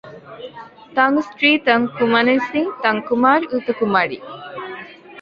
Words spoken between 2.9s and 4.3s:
কুমার উত কুমারী।